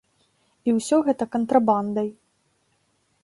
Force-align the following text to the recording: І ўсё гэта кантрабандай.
І 0.69 0.73
ўсё 0.77 0.97
гэта 1.09 1.27
кантрабандай. 1.37 2.09